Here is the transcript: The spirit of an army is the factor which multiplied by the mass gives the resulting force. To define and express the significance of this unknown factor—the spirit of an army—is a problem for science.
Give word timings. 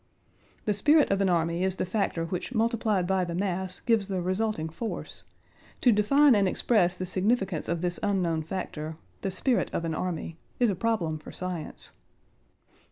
The 0.65 0.73
spirit 0.73 1.11
of 1.11 1.21
an 1.21 1.29
army 1.29 1.63
is 1.63 1.75
the 1.75 1.85
factor 1.85 2.25
which 2.25 2.55
multiplied 2.55 3.05
by 3.05 3.23
the 3.23 3.35
mass 3.35 3.81
gives 3.81 4.07
the 4.07 4.19
resulting 4.19 4.67
force. 4.67 5.25
To 5.81 5.91
define 5.91 6.33
and 6.33 6.47
express 6.47 6.97
the 6.97 7.05
significance 7.05 7.69
of 7.69 7.81
this 7.81 7.99
unknown 8.01 8.41
factor—the 8.41 9.29
spirit 9.29 9.69
of 9.71 9.85
an 9.85 9.93
army—is 9.93 10.71
a 10.71 10.75
problem 10.75 11.19
for 11.19 11.31
science. 11.31 11.91